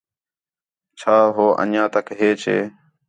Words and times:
چَھا 0.99 1.17
ہُُو 1.35 1.47
انجیاں 1.61 1.87
تک 1.93 2.05
ھیچ 2.19 2.41
ہے؟ 2.51 2.59